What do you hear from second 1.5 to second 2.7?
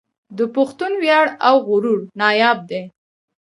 غرور ناياب